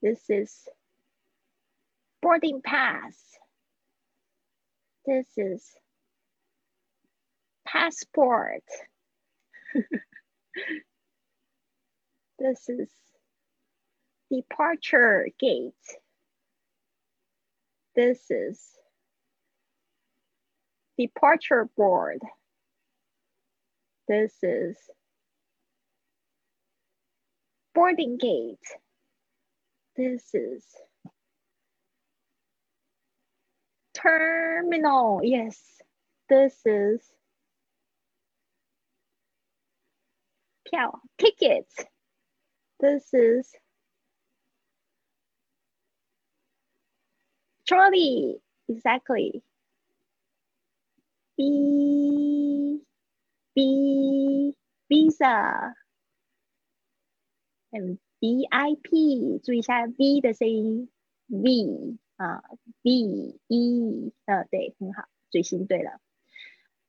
[0.00, 0.68] This is
[2.20, 3.16] boarding pass.
[5.04, 5.76] This is
[7.64, 8.62] passport.
[12.38, 12.88] this is
[14.30, 15.72] departure gate.
[17.94, 18.60] This is
[20.98, 22.20] departure board.
[24.08, 24.76] This is
[27.74, 28.58] boarding gate.
[29.96, 30.64] This is
[33.94, 35.22] terminal.
[35.24, 35.58] Yes,
[36.28, 37.00] this is
[40.65, 41.67] 票 ticket.
[42.79, 43.53] This is
[47.65, 48.41] trolley.
[48.71, 49.43] exactly.
[51.37, 52.81] B
[53.53, 54.55] B
[54.89, 55.73] visa
[57.71, 60.89] and V I P，注意一下 V 的声音，
[61.27, 62.43] V 啊
[62.83, 62.91] V
[63.47, 65.99] E，呃，对，很好，嘴型对了。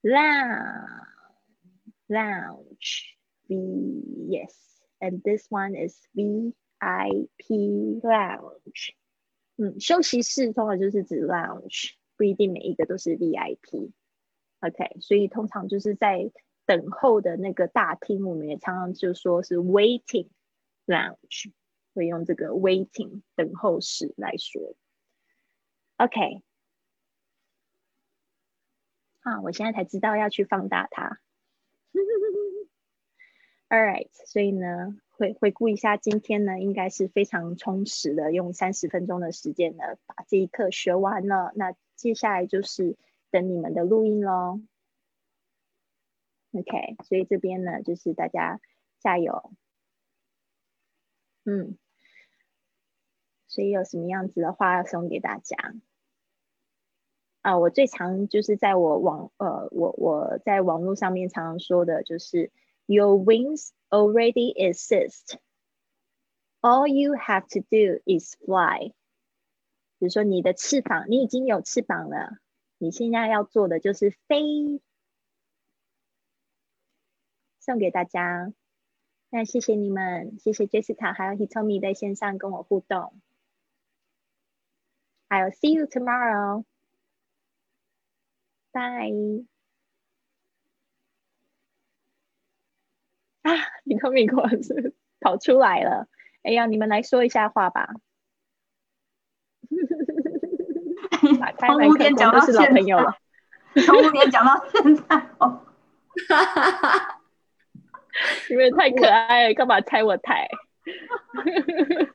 [0.02, 1.06] Lounge
[2.08, 3.14] lounge
[3.47, 3.55] V
[4.29, 4.53] yes,
[4.99, 8.93] and this one is V I P lounge。
[9.57, 13.91] 嗯，休息室通常就是指 lounge，不一定每一个都是 V I P。
[14.59, 16.31] OK，所以通常就是在
[16.65, 20.27] 等候的那个大厅，我们也常常就说是 waiting
[20.85, 21.51] lounge，
[21.93, 24.75] 会用这个 waiting 等候室来说。
[25.97, 26.43] OK，
[29.21, 31.19] 啊，我现在才知道要去放大它。
[33.69, 41.51] All right，所以呢，回回顾一下今天呢，应该是非常充实的，用三十分钟的时间呢，把这一课学完了。
[41.55, 42.97] 那接下来就是。
[43.29, 44.61] 等你们的录音喽
[46.53, 48.61] ，OK，所以这边呢就是大家
[48.99, 49.51] 加油，
[51.43, 51.77] 嗯，
[53.47, 55.57] 所以有什么样子的话要送给大家
[57.41, 57.59] 啊？
[57.59, 62.49] 我最常就是在我网呃，我我在网络上面常常说的就是
[62.86, 65.38] Your wings already exist,
[66.60, 68.92] all you have to do is fly。
[69.98, 72.38] 比如说你的翅膀，你已经有翅膀了。
[72.78, 74.80] 你现在要做的就是飞，
[77.60, 78.52] 送给大家。
[79.30, 83.20] 那谢谢你们，谢谢 Jessica 还有 Hitomi 在线上跟我互动。
[85.28, 86.64] I'll see you tomorrow.
[88.72, 89.46] Bye.
[93.47, 96.07] 啊，Hitomi 果然是跑出来了。
[96.43, 97.93] 哎呀，你们来说一下话吧。
[101.59, 102.69] 从五点讲到现在，
[103.85, 105.65] 从五点讲到现在哦，
[106.27, 107.21] 哈哈哈！
[108.49, 110.47] 因为太可爱了，干嘛拆我台？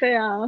[0.00, 0.38] 对啊，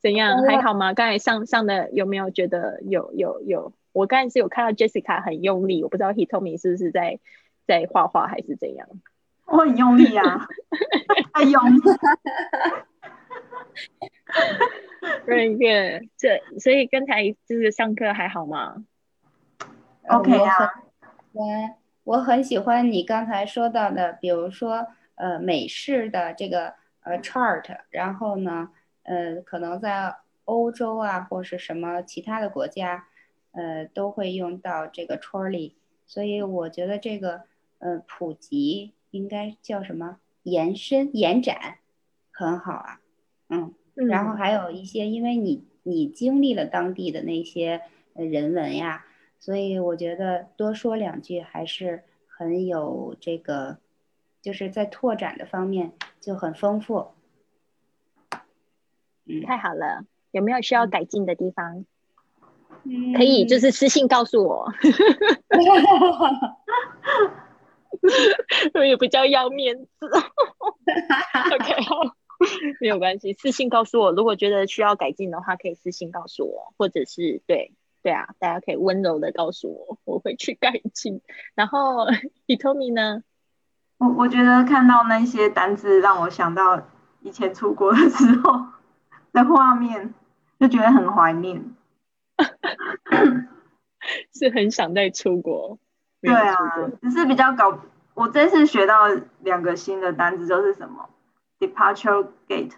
[0.00, 0.94] 怎样还好吗？
[0.94, 3.72] 刚才上上的有没有觉得有有有？
[3.92, 7.18] 我刚才是有看到 Jessica 很用力，我不知道 Hitomi 是不是在
[7.66, 8.88] 在画画还是怎样？
[9.46, 10.46] 我很用力啊，
[11.32, 11.80] 太用力。
[15.26, 18.84] Very good，这所以刚才就是上课还好吗
[20.08, 20.82] ？OK 啊，
[21.32, 21.44] 我
[22.02, 28.70] 我很喜欢你刚才说到的，比如说呃美式的这个呃 chart，然后呢
[29.04, 33.06] 呃可能在欧洲啊或是什么其他的国家
[33.52, 35.74] 呃都会用到这个 trolley，
[36.06, 37.42] 所以我觉得这个
[37.78, 41.78] 呃普及应该叫什么延伸延展
[42.30, 43.00] 很好啊，
[43.48, 43.74] 嗯。
[43.94, 47.80] 然后还有一些，因为你你经历了当地的那些
[48.12, 49.06] 人文呀，
[49.38, 53.78] 所以我觉得多说两句还是很有这个，
[54.42, 57.08] 就是在拓展的方面就很丰富。
[59.24, 61.86] 嗯，太好了，有没有需要改进的地方？
[63.16, 64.70] 可以就是私信告诉我。
[68.74, 70.06] 我也比较要面子。
[71.54, 72.16] OK，好。
[72.82, 74.12] 没有关系，私信告诉我。
[74.12, 81.22] 如果觉得需要改进的话，可以私信告诉我，或者是对对啊，大家可以温柔的告诉我，我会去改进。
[81.54, 82.06] 然后
[82.46, 83.22] Itomi 呢？
[83.96, 86.86] 我我觉得看到那些单字，让我想到
[87.22, 88.66] 以前出国的时候
[89.32, 90.12] 的画面，
[90.60, 91.74] 就觉得很怀念，
[94.34, 95.78] 是很想再出国。
[96.20, 96.54] 对啊，
[97.00, 97.80] 只是比较搞。
[98.16, 99.08] 我这次学到
[99.40, 101.10] 两个新的单字，就是什么
[101.60, 102.72] ？Departure gate，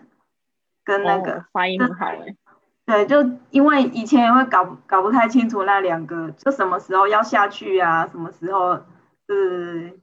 [0.85, 2.37] 跟那个发音很好哎，
[2.85, 8.81] 对，就因为以前也会搞搞不太清楚那两个，就什么时候要下去啊，什么时候
[9.29, 10.01] 是，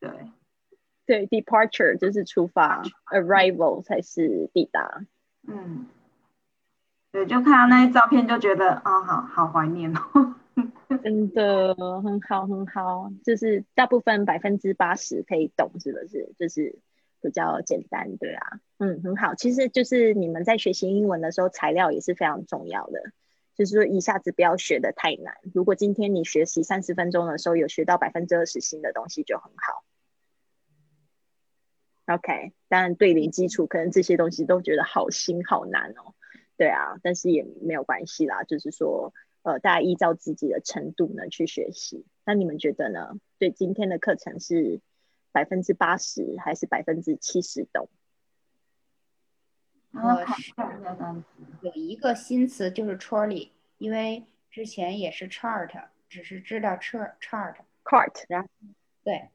[0.00, 0.10] 对，
[1.06, 5.00] 对，Departure 就是出发，Arrival 才是抵达，
[5.48, 5.86] 嗯，
[7.10, 10.34] 对，就看到那些照片就觉得啊，好好怀念哦，
[11.02, 16.32] 真的很好很好，就是大部分百分之八十可以懂，是不是？
[16.38, 16.78] 就是。
[17.24, 19.34] 比较简单，对啊，嗯，很好。
[19.34, 23.00] 其实就是你们在学习英文的时候，材料也是非常重要的。
[23.54, 25.34] 就是说，一下子不要学的太难。
[25.54, 29.84] 如果今天你学习三十分钟的时候，有学到百分之二十新的东西，就很好。
[32.14, 36.12] OK，当然对零基础，可能这些东西都觉得好新好难哦。
[36.58, 38.42] 对啊，但是也没有关系啦。
[38.42, 39.14] 就是说，
[39.44, 42.04] 呃，大家依照自己的程度呢去学习。
[42.24, 43.14] 那你们觉得呢？
[43.38, 44.80] 对今天的课程是？
[45.34, 47.88] 百分之八十还是百分之七十懂？
[49.90, 50.24] 我。
[51.60, 58.48] 有一个新词就是 trolley，因为之前也是 chart，只是知道 chart chart cart，然后
[59.02, 59.28] 对，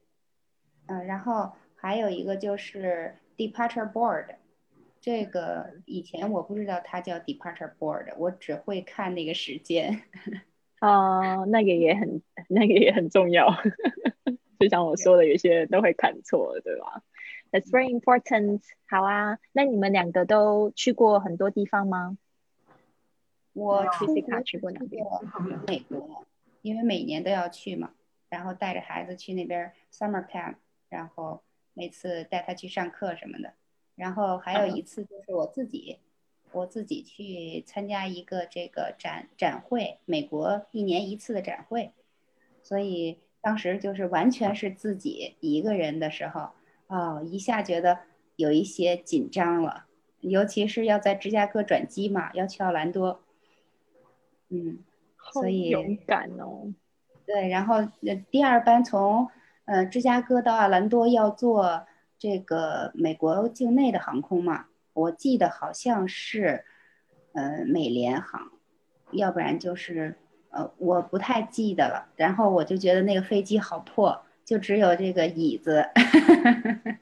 [0.86, 4.36] 嗯，然后还有一个就是 departure board，
[5.00, 10.02] 这个以前我不知道它叫 departure board，我只会看那个时间。
[10.80, 13.48] 哦，那个也很，那个也很重要。
[14.58, 17.02] 就像我说的，有些人都会看错，对吧
[17.50, 18.62] ？That's very important。
[18.88, 22.18] 好啊，那你们两个都去过很多地方吗？
[23.52, 25.04] 我去 C 卡去过哪边？
[25.66, 26.26] 美国，
[26.62, 27.92] 因为每年都要去嘛，
[28.28, 30.56] 然后带着孩子去那边 summer camp，
[30.88, 31.42] 然后
[31.74, 33.54] 每次带他去上课什么的。
[33.96, 35.98] 然后还有一次就是我自己，
[36.52, 41.92] 我自己去参加一个这个展展会，美国一年一次的展会，
[42.62, 43.18] 所以。
[43.42, 46.50] 当时就是完全是自己一个人的时候，
[46.88, 48.00] 哦，一下觉得
[48.36, 49.86] 有一些紧张了，
[50.20, 53.22] 尤其是要在芝加哥转机嘛，要去奥兰多，
[54.50, 54.80] 嗯，
[55.32, 56.74] 所以勇敢哦。
[57.24, 57.76] 对，然后
[58.30, 59.26] 第二班从
[59.64, 61.86] 呃芝加哥到奥兰多要坐
[62.20, 66.64] 这个美国境内的航空嘛，我记得好像是
[67.32, 68.52] 呃美联航，
[69.10, 70.14] 要不然就是。
[70.52, 72.08] 呃，我不太记得了。
[72.16, 75.88] 然后我就觉得那个飞机好破，就只有这个椅子。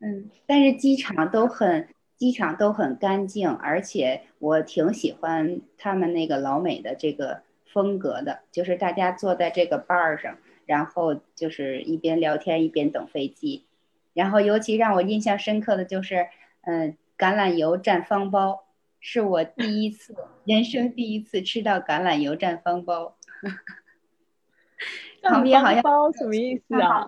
[0.00, 1.86] 嗯，但是机场都很，
[2.16, 10.36] 机场都很干净，而且我挺喜欢他们那个老美的这个风格的，就是大家坐在这个 bar 上，
[10.68, 13.64] 然后就是一边聊天一边等飞机。
[14.12, 16.28] 然后尤其让我印象深刻的就是，
[16.60, 18.66] 嗯，橄榄油蘸方包。
[19.00, 20.14] 是我第一次，
[20.44, 23.16] 人生第一次吃到橄榄油蘸方包。
[25.22, 27.06] 旁边好像包什么意思啊？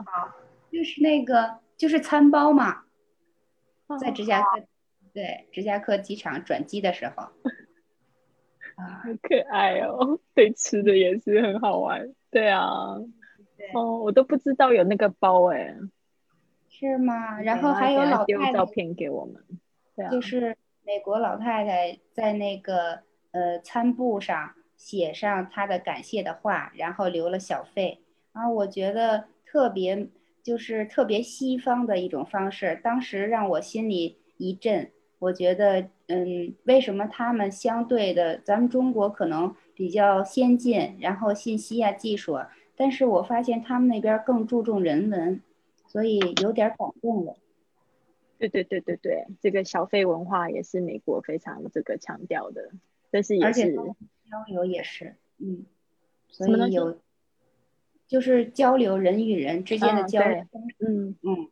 [0.72, 2.84] 就是那个，就是餐包嘛。
[4.00, 4.62] 在芝加哥，
[5.12, 7.24] 对，芝加哥机场转机的时候。
[8.76, 10.20] 啊，好可爱哦！
[10.32, 12.14] 对，吃的也是很好玩。
[12.30, 12.96] 对啊。
[13.74, 15.74] 哦，我都不知道有那个包哎。
[16.68, 17.40] 是吗？
[17.40, 19.34] 然后还有老丢照片给我们。
[19.96, 20.10] 对啊。
[20.10, 20.56] 就是。
[20.82, 23.00] 美国老太太在那个
[23.30, 28.00] 呃餐布上写上她的感谢的话，然后留了小费
[28.32, 30.08] 然后，我觉得特别
[30.42, 34.90] 就是特别西方的一种方式，当时让我心里一震。
[35.20, 42.38] 我觉得嗯，为什么他们相对的咱们中国可能比较先进，然后信息啊技术，
[42.80, 45.42] 但是我发现他们那边更注重人文，
[45.86, 47.36] 所以有点感动了。
[48.38, 52.70] 对对对对对，这个小费文化也是美国非常这个强调的，
[53.10, 55.66] 但是也是交流也是，嗯，
[56.30, 56.98] 所以有
[58.08, 60.46] 就是交流人与人之间的交流，
[60.78, 61.50] 嗯嗯，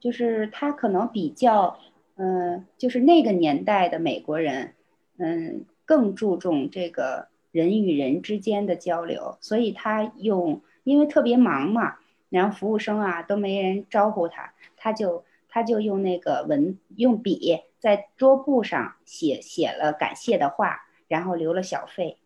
[0.00, 1.78] 就是他可能比较，
[2.16, 4.72] 嗯，就是那个年代的美国人，
[5.18, 11.96] 嗯，更注重这个人与人之间的交流，所以他用因为特别忙嘛，
[12.28, 15.24] 然后服务生啊都没人招呼他，他就。
[15.56, 22.18] 他就用那个文用笔在桌布上写写了感谢的话，然后留了小费，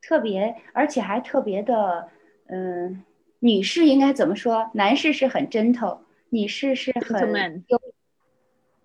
[0.00, 2.08] 特别而且还特别的，
[2.46, 3.04] 嗯，
[3.40, 4.70] 女士应该怎么说？
[4.72, 5.98] 男士是很 gentle，
[6.30, 7.62] 女士是很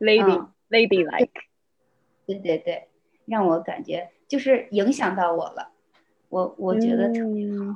[0.01, 1.31] lady lady like，
[2.25, 2.89] 对对对，
[3.23, 5.73] 让我感觉就是影响到我了，
[6.29, 7.75] 我我觉得特别好。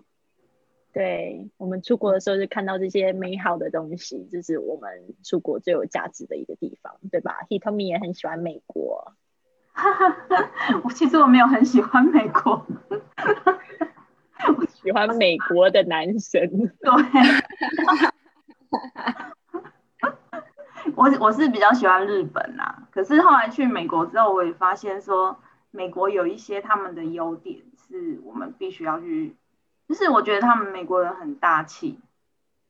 [0.93, 4.89] 对我们出国的时候，就看到这些美好的东西，这是我们
[5.21, 9.11] 出国最有价值的一个地方，对吧？Hitomi 也很喜欢美国，
[10.85, 12.65] 我其实我没有很喜欢美国，
[14.57, 16.41] 我喜欢美国的男生。
[16.79, 16.93] 对，
[20.95, 25.37] 我我是比较喜欢日本呐，可是后来去美国之后，我也发现说，
[25.75, 29.35] 美国有一些他们的优点，是我们必须要去。
[29.87, 31.99] 就是我觉得他们美国人很大气，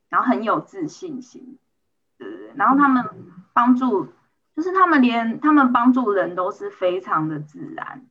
[0.09, 1.57] 然后很有自信心，
[2.17, 2.51] 对对对。
[2.55, 3.05] 然后他们
[3.53, 4.09] 帮助，
[4.55, 8.05] 就是他们连他们帮助人都是非常的自然。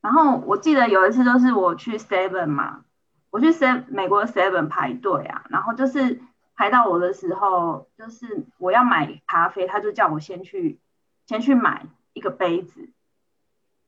[0.00, 2.84] 然后我记得有一次就是我去 Seven 嘛，
[3.30, 6.22] 我去 Seven 美国 Seven 排队啊，然后就是
[6.54, 10.78] 排到我的时候，就是我要买咖啡，他就叫我先去
[11.26, 12.88] 先去买一个杯子。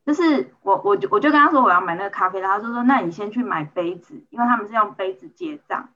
[0.09, 5.91] 就是我，我就我就跟他说我要买那个咖啡，他就说那你先去买杯子，因为他们是用杯子结账。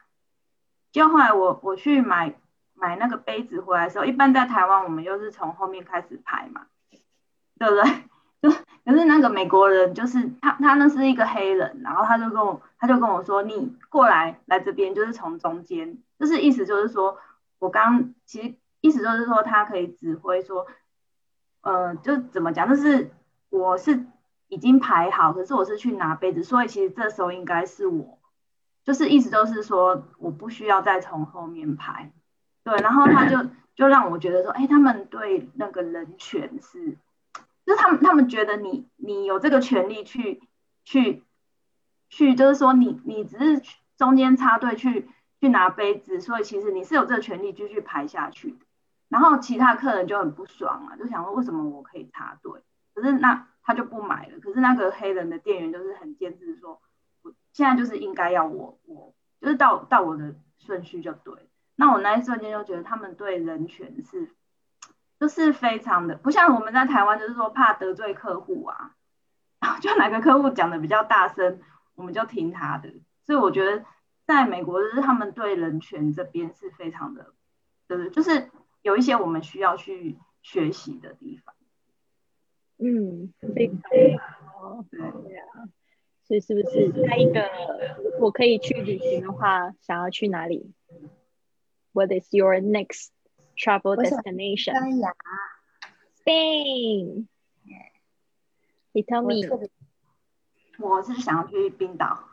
[0.91, 2.35] 就后来我我去买
[2.75, 6.67] 买那个杯子回来的时候，一般在台湾我们又是从后面开始排嘛，
[7.59, 8.05] 对不对？
[8.43, 8.51] 就
[8.85, 17.17] 可是那个美国人就是他他那是一个黑人，然后他就跟我他就跟我说你过来来这边就是从中间，就是意思就是说
[17.59, 20.67] 我刚其实意思就是说他可以指挥说。
[21.65, 23.13] 呃，就怎么讲，就是
[23.53, 24.07] 我是
[24.49, 28.19] 已经排好，可是我是去拿杯子，所以其实这时候应该是我，
[28.83, 32.11] 就是意思就是说我不需要再从后面排，
[32.65, 33.47] 对，然后他就
[33.77, 36.97] 就让我觉得说，哎，他们对那个人权是，
[37.67, 40.43] 就是他们他们觉得你你有这个权利去
[40.85, 41.23] 去
[42.09, 43.63] 去，就是说你你只是
[43.99, 48.57] 中间插队去去拿杯子，所以其实你是有这个权利继续排下去的。
[49.11, 52.63] 然后其他客人就很不爽啊，就想说为什么我可以插队，
[52.95, 54.39] 可是那他就不买了。
[54.41, 56.81] 可是那个黑人的店员就是很坚持说，
[57.23, 61.35] 我现在就是应该要我我就是到到我的顺序就对。
[61.77, 64.31] 那我那一瞬间就觉得他们对人权是
[65.19, 68.95] 就是非常的不像我们在台湾，就是说怕得罪客户啊，
[69.81, 71.61] 就哪个客户讲的比较大声，
[71.95, 72.93] 我们就听他的。
[73.25, 73.85] 所以我觉得
[74.27, 77.33] 在美国就是他们对人权这边是非常的，
[77.89, 78.51] 就是就是。
[78.83, 81.55] 有一些我们需要去学习的地方。
[82.82, 83.82] 嗯，非常
[84.48, 84.86] 好。
[84.92, 85.00] 对
[85.34, 85.44] 呀，
[86.28, 87.50] 所以是不是下一个
[88.20, 90.74] 我可以去旅行的话，想要去哪里？
[91.94, 93.10] What is your next
[93.56, 94.74] travel destination？
[94.74, 95.16] 三亚，
[96.24, 99.48] Spain。You tell me。
[100.80, 102.24] 我是想要去冰岛。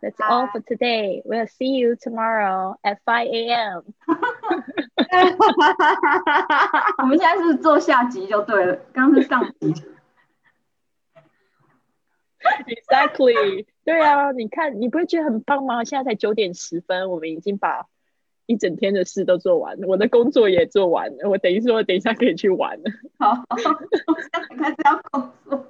[0.00, 1.22] That's all for today.
[1.24, 3.82] We'll see you tomorrow at 5 a.m.
[6.98, 9.74] 我们现在是做下集就对了，刚是上集。
[12.67, 15.83] Exactly，对啊，你看，你不会觉得很棒吗？
[15.83, 17.87] 现在才九点十分，我们已经把
[18.45, 22.83] 一整天的事都做完了，我的工作也做完了，我等于说，等一下可以去玩了。
[23.17, 25.65] 好， 我现在开始要工作。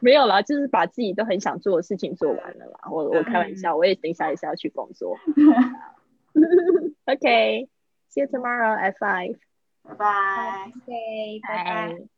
[0.00, 2.80] 没有啦，就是把自己都很想做的事情做完了啦。
[2.90, 5.16] 我我开玩笑，我也等一下也是要去工作。
[7.06, 7.68] okay,
[8.10, 9.36] see you tomorrow at five.
[9.84, 10.72] Bye bye.
[10.86, 12.13] Okay, bye bye.